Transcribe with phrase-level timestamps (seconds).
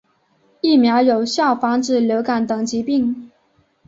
[0.61, 3.29] 疫苗有效防止流感等疾病。